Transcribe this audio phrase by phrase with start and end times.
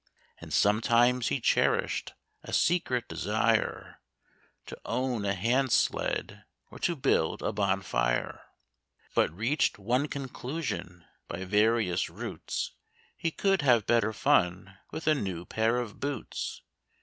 [0.39, 4.01] And sometimes he cherished a secret desire
[4.65, 8.41] To own a hand sled, or to build a bonfire;
[9.13, 12.71] But reached one conclusion by various routes
[13.15, 16.63] He could have better fun with a new pair of boots.